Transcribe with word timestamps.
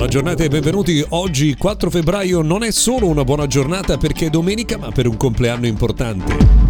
Buona 0.00 0.14
giornata 0.14 0.44
e 0.44 0.48
benvenuti. 0.48 1.04
Oggi 1.10 1.54
4 1.56 1.90
febbraio 1.90 2.40
non 2.40 2.62
è 2.62 2.70
solo 2.70 3.06
una 3.06 3.22
buona 3.22 3.46
giornata 3.46 3.98
perché 3.98 4.28
è 4.28 4.30
domenica, 4.30 4.78
ma 4.78 4.90
per 4.90 5.06
un 5.06 5.18
compleanno 5.18 5.66
importante. 5.66 6.69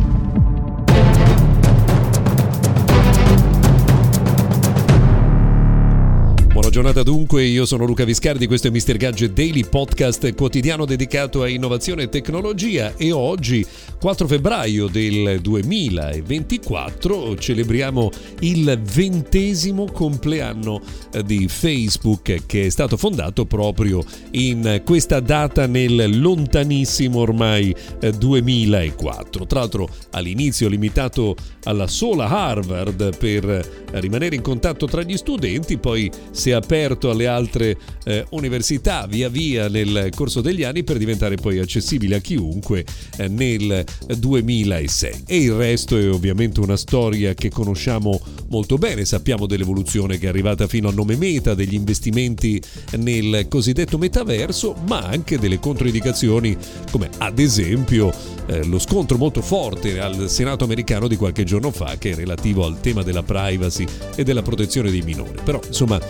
Buona 6.70 6.86
giornata 6.88 7.10
dunque, 7.10 7.42
io 7.42 7.66
sono 7.66 7.84
Luca 7.84 8.04
Viscardi, 8.04 8.46
questo 8.46 8.68
è 8.68 8.70
Mr. 8.70 8.96
Gadget 8.96 9.32
Daily 9.32 9.64
Podcast 9.64 10.32
quotidiano 10.36 10.84
dedicato 10.84 11.42
a 11.42 11.48
innovazione 11.48 12.04
e 12.04 12.08
tecnologia 12.08 12.94
e 12.96 13.10
oggi 13.10 13.66
4 13.98 14.28
febbraio 14.28 14.86
del 14.86 15.40
2024 15.40 17.36
celebriamo 17.36 18.10
il 18.42 18.80
ventesimo 18.84 19.86
compleanno 19.90 20.80
di 21.24 21.48
Facebook 21.48 22.46
che 22.46 22.66
è 22.66 22.68
stato 22.68 22.96
fondato 22.96 23.46
proprio 23.46 24.04
in 24.32 24.82
questa 24.84 25.18
data 25.18 25.66
nel 25.66 26.20
lontanissimo 26.20 27.18
ormai 27.18 27.74
2004. 28.16 29.44
Tra 29.44 29.58
l'altro 29.58 29.88
all'inizio 30.10 30.68
limitato 30.68 31.34
alla 31.64 31.88
sola 31.88 32.28
Harvard 32.28 33.16
per 33.16 33.88
rimanere 33.94 34.36
in 34.36 34.42
contatto 34.42 34.86
tra 34.86 35.02
gli 35.02 35.16
studenti, 35.16 35.76
poi 35.76 36.08
si 36.30 36.50
è 36.50 36.58
aperto 36.60 37.10
alle 37.10 37.26
altre 37.26 37.76
eh, 38.04 38.24
università 38.30 39.06
via 39.06 39.28
via 39.28 39.68
nel 39.68 40.10
corso 40.14 40.40
degli 40.40 40.62
anni 40.62 40.84
per 40.84 40.98
diventare 40.98 41.36
poi 41.36 41.58
accessibile 41.58 42.16
a 42.16 42.20
chiunque 42.20 42.84
eh, 43.16 43.28
nel 43.28 43.84
2006. 44.16 45.24
E 45.26 45.36
il 45.36 45.52
resto 45.52 45.96
è 45.96 46.10
ovviamente 46.10 46.60
una 46.60 46.76
storia 46.76 47.34
che 47.34 47.50
conosciamo 47.50 48.20
molto 48.48 48.76
bene, 48.76 49.04
sappiamo 49.04 49.46
dell'evoluzione 49.46 50.18
che 50.18 50.26
è 50.26 50.28
arrivata 50.28 50.66
fino 50.66 50.88
al 50.88 50.94
nome 50.94 51.16
meta, 51.16 51.54
degli 51.54 51.74
investimenti 51.74 52.60
nel 52.98 53.46
cosiddetto 53.48 53.98
metaverso, 53.98 54.74
ma 54.86 55.00
anche 55.00 55.38
delle 55.38 55.58
controindicazioni 55.58 56.56
come 56.90 57.08
ad 57.18 57.38
esempio 57.38 58.12
eh, 58.46 58.64
lo 58.64 58.78
scontro 58.78 59.16
molto 59.16 59.42
forte 59.42 60.00
al 60.00 60.28
Senato 60.28 60.64
americano 60.64 61.08
di 61.08 61.16
qualche 61.16 61.44
giorno 61.44 61.70
fa 61.70 61.96
che 61.98 62.10
è 62.10 62.14
relativo 62.14 62.64
al 62.64 62.80
tema 62.80 63.02
della 63.02 63.22
privacy 63.22 63.84
e 64.14 64.24
della 64.24 64.42
protezione 64.42 64.90
dei 64.90 65.02
minori. 65.02 65.38
Però 65.44 65.60
insomma 65.66 66.00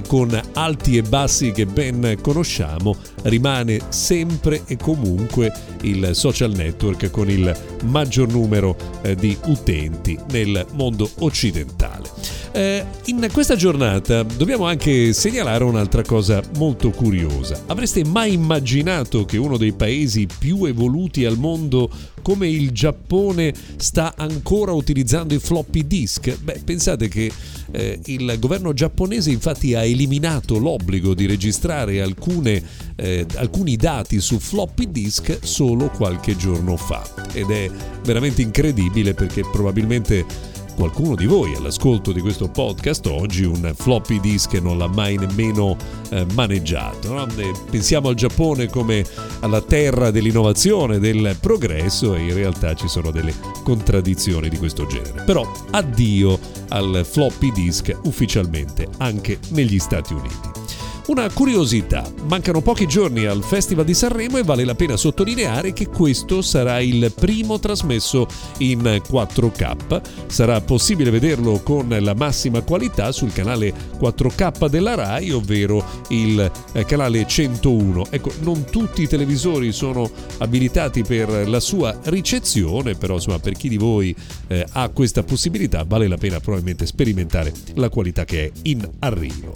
con 0.00 0.40
alti 0.54 0.96
e 0.96 1.02
bassi 1.02 1.52
che 1.52 1.66
ben 1.66 2.16
conosciamo, 2.22 2.96
rimane 3.24 3.80
sempre 3.90 4.62
e 4.66 4.76
comunque 4.76 5.52
il 5.82 6.10
social 6.12 6.52
network 6.52 7.10
con 7.10 7.28
il 7.28 7.54
maggior 7.84 8.28
numero 8.28 8.76
eh, 9.02 9.14
di 9.14 9.36
utenti 9.44 10.18
nel 10.30 10.64
mondo 10.72 11.08
occidentale. 11.18 12.41
Eh, 12.54 12.84
in 13.06 13.26
questa 13.32 13.56
giornata 13.56 14.22
dobbiamo 14.24 14.66
anche 14.66 15.14
segnalare 15.14 15.64
un'altra 15.64 16.02
cosa 16.02 16.42
molto 16.56 16.90
curiosa. 16.90 17.62
Avreste 17.66 18.04
mai 18.04 18.34
immaginato 18.34 19.24
che 19.24 19.38
uno 19.38 19.56
dei 19.56 19.72
paesi 19.72 20.26
più 20.38 20.66
evoluti 20.66 21.24
al 21.24 21.38
mondo 21.38 21.90
come 22.20 22.48
il 22.48 22.70
Giappone 22.70 23.54
sta 23.76 24.14
ancora 24.16 24.72
utilizzando 24.72 25.32
i 25.32 25.38
floppy 25.38 25.86
disk? 25.86 26.38
Beh, 26.40 26.60
pensate 26.62 27.08
che 27.08 27.32
eh, 27.70 27.98
il 28.04 28.36
governo 28.38 28.74
giapponese 28.74 29.30
infatti 29.30 29.74
ha 29.74 29.82
eliminato 29.82 30.58
l'obbligo 30.58 31.14
di 31.14 31.24
registrare 31.24 32.02
alcune, 32.02 32.62
eh, 32.96 33.26
alcuni 33.36 33.76
dati 33.76 34.20
su 34.20 34.38
floppy 34.38 34.90
disk 34.90 35.38
solo 35.42 35.88
qualche 35.88 36.36
giorno 36.36 36.76
fa 36.76 37.02
ed 37.32 37.50
è 37.50 37.70
veramente 38.04 38.42
incredibile 38.42 39.14
perché 39.14 39.42
probabilmente 39.50 40.50
qualcuno 40.82 41.14
di 41.14 41.26
voi 41.26 41.54
all'ascolto 41.54 42.10
di 42.10 42.20
questo 42.20 42.48
podcast 42.48 43.06
oggi 43.06 43.44
un 43.44 43.72
floppy 43.72 44.18
disk 44.18 44.54
non 44.54 44.78
l'ha 44.78 44.88
mai 44.88 45.16
nemmeno 45.16 45.76
eh, 46.10 46.26
maneggiato. 46.34 47.14
No? 47.14 47.24
Pensiamo 47.70 48.08
al 48.08 48.16
Giappone 48.16 48.66
come 48.66 49.06
alla 49.42 49.60
terra 49.60 50.10
dell'innovazione, 50.10 50.98
del 50.98 51.36
progresso 51.40 52.16
e 52.16 52.22
in 52.22 52.34
realtà 52.34 52.74
ci 52.74 52.88
sono 52.88 53.12
delle 53.12 53.32
contraddizioni 53.62 54.48
di 54.48 54.58
questo 54.58 54.84
genere. 54.86 55.22
Però 55.22 55.48
addio 55.70 56.36
al 56.70 57.06
floppy 57.08 57.52
disk 57.52 57.96
ufficialmente 58.02 58.88
anche 58.98 59.38
negli 59.50 59.78
Stati 59.78 60.14
Uniti. 60.14 60.61
Una 61.04 61.28
curiosità, 61.30 62.08
mancano 62.28 62.60
pochi 62.60 62.86
giorni 62.86 63.24
al 63.24 63.42
Festival 63.42 63.84
di 63.84 63.92
Sanremo 63.92 64.38
e 64.38 64.44
vale 64.44 64.64
la 64.64 64.76
pena 64.76 64.96
sottolineare 64.96 65.72
che 65.72 65.88
questo 65.88 66.42
sarà 66.42 66.78
il 66.78 67.12
primo 67.12 67.58
trasmesso 67.58 68.28
in 68.58 68.82
4K. 68.82 70.00
Sarà 70.28 70.60
possibile 70.60 71.10
vederlo 71.10 71.58
con 71.64 71.88
la 71.88 72.14
massima 72.14 72.62
qualità 72.62 73.10
sul 73.10 73.32
canale 73.32 73.74
4K 73.98 74.68
della 74.68 74.94
RAI, 74.94 75.32
ovvero 75.32 75.84
il 76.10 76.50
eh, 76.72 76.84
canale 76.84 77.26
101. 77.26 78.06
Ecco, 78.08 78.30
non 78.42 78.64
tutti 78.64 79.02
i 79.02 79.08
televisori 79.08 79.72
sono 79.72 80.08
abilitati 80.38 81.02
per 81.02 81.48
la 81.48 81.60
sua 81.60 81.98
ricezione, 82.04 82.94
però 82.94 83.14
insomma 83.14 83.40
per 83.40 83.54
chi 83.54 83.68
di 83.68 83.76
voi 83.76 84.14
eh, 84.46 84.64
ha 84.70 84.88
questa 84.90 85.24
possibilità 85.24 85.84
vale 85.84 86.06
la 86.06 86.16
pena 86.16 86.38
probabilmente 86.38 86.86
sperimentare 86.86 87.52
la 87.74 87.88
qualità 87.88 88.24
che 88.24 88.44
è 88.44 88.50
in 88.62 88.88
arrivo. 89.00 89.52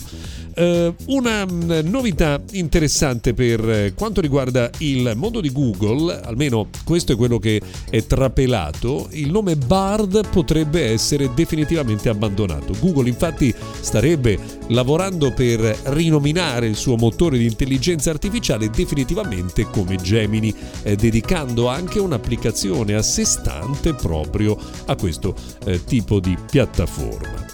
Uh, 0.56 0.94
una 1.08 1.35
um, 1.44 1.80
novità 1.84 2.40
interessante 2.52 3.34
per 3.34 3.60
uh, 3.60 3.94
quanto 3.94 4.20
riguarda 4.20 4.70
il 4.78 5.12
mondo 5.16 5.40
di 5.40 5.52
Google, 5.52 6.20
almeno 6.22 6.68
questo 6.84 7.12
è 7.12 7.16
quello 7.16 7.38
che 7.38 7.60
è 7.90 8.04
trapelato, 8.04 9.08
il 9.10 9.30
nome 9.30 9.56
Bard 9.56 10.28
potrebbe 10.28 10.84
essere 10.84 11.32
definitivamente 11.34 12.08
abbandonato. 12.08 12.74
Google 12.80 13.08
infatti 13.08 13.54
starebbe 13.80 14.38
lavorando 14.68 15.32
per 15.32 15.60
rinominare 15.84 16.66
il 16.66 16.76
suo 16.76 16.96
motore 16.96 17.38
di 17.38 17.44
intelligenza 17.44 18.10
artificiale 18.10 18.70
definitivamente 18.70 19.68
come 19.70 19.96
Gemini, 19.96 20.54
eh, 20.82 20.96
dedicando 20.96 21.68
anche 21.68 21.98
un'applicazione 21.98 22.94
a 22.94 23.02
sé 23.02 23.24
stante 23.24 23.94
proprio 23.94 24.56
a 24.86 24.94
questo 24.96 25.34
eh, 25.64 25.82
tipo 25.84 26.20
di 26.20 26.36
piattaforma. 26.50 27.44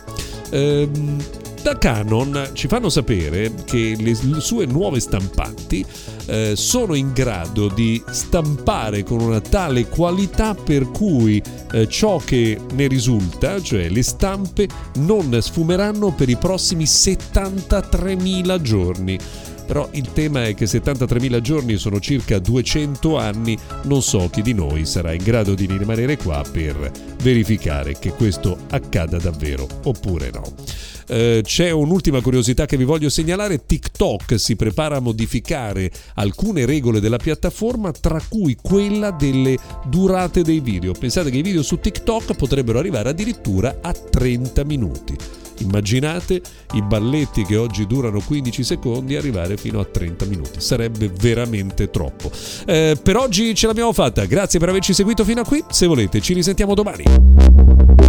Ehm, 0.50 1.40
da 1.62 1.78
Canon 1.78 2.50
ci 2.54 2.66
fanno 2.66 2.88
sapere 2.88 3.54
che 3.64 3.96
le 3.96 4.14
sue 4.40 4.66
nuove 4.66 4.98
stampanti 4.98 5.84
eh, 6.26 6.54
sono 6.56 6.94
in 6.94 7.12
grado 7.12 7.68
di 7.68 8.02
stampare 8.10 9.04
con 9.04 9.20
una 9.20 9.40
tale 9.40 9.86
qualità 9.86 10.54
per 10.54 10.90
cui 10.90 11.40
eh, 11.72 11.86
ciò 11.88 12.16
che 12.18 12.58
ne 12.72 12.86
risulta, 12.88 13.62
cioè 13.62 13.88
le 13.88 14.02
stampe, 14.02 14.68
non 14.96 15.36
sfumeranno 15.40 16.12
per 16.12 16.28
i 16.28 16.36
prossimi 16.36 16.84
73.000 16.84 18.60
giorni. 18.60 19.18
Però 19.64 19.88
il 19.92 20.12
tema 20.12 20.44
è 20.44 20.54
che 20.54 20.64
73.000 20.64 21.40
giorni 21.40 21.76
sono 21.76 22.00
circa 22.00 22.40
200 22.40 23.16
anni, 23.16 23.56
non 23.84 24.02
so 24.02 24.28
chi 24.30 24.42
di 24.42 24.52
noi 24.52 24.84
sarà 24.84 25.12
in 25.12 25.22
grado 25.22 25.54
di 25.54 25.66
rimanere 25.66 26.16
qua 26.16 26.42
per 26.50 26.90
verificare 27.22 27.96
che 27.98 28.12
questo 28.12 28.58
accada 28.70 29.18
davvero 29.18 29.66
oppure 29.84 30.30
no. 30.32 30.90
Eh, 31.08 31.40
c'è 31.44 31.70
un'ultima 31.70 32.20
curiosità 32.20 32.66
che 32.66 32.76
vi 32.76 32.84
voglio 32.84 33.08
segnalare, 33.08 33.64
TikTok 33.64 34.38
si 34.38 34.56
prepara 34.56 34.96
a 34.96 35.00
modificare 35.00 35.90
alcune 36.14 36.66
regole 36.66 37.00
della 37.00 37.18
piattaforma, 37.18 37.92
tra 37.92 38.20
cui 38.28 38.56
quella 38.60 39.10
delle 39.10 39.56
durate 39.86 40.42
dei 40.42 40.60
video. 40.60 40.92
Pensate 40.92 41.30
che 41.30 41.38
i 41.38 41.42
video 41.42 41.62
su 41.62 41.78
TikTok 41.78 42.34
potrebbero 42.34 42.78
arrivare 42.78 43.10
addirittura 43.10 43.78
a 43.80 43.92
30 43.92 44.64
minuti. 44.64 45.16
Immaginate 45.58 46.40
i 46.72 46.82
balletti 46.82 47.44
che 47.44 47.56
oggi 47.56 47.86
durano 47.86 48.20
15 48.20 48.64
secondi 48.64 49.16
arrivare 49.16 49.56
fino 49.56 49.80
a 49.80 49.84
30 49.84 50.24
minuti. 50.26 50.60
Sarebbe 50.60 51.08
veramente 51.08 51.90
troppo. 51.90 52.30
Eh, 52.66 52.96
per 53.00 53.16
oggi 53.16 53.54
ce 53.54 53.66
l'abbiamo 53.66 53.92
fatta. 53.92 54.24
Grazie 54.24 54.58
per 54.58 54.68
averci 54.68 54.92
seguito 54.92 55.24
fino 55.24 55.40
a 55.40 55.44
qui. 55.44 55.62
Se 55.70 55.86
volete, 55.86 56.20
ci 56.20 56.34
risentiamo 56.34 56.74
domani. 56.74 58.01